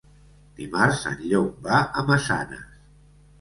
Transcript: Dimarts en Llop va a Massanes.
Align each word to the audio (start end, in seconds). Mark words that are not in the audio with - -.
Dimarts 0.59 1.01
en 1.11 1.19
Llop 1.33 1.59
va 1.67 1.83
a 2.01 2.05
Massanes. 2.09 2.65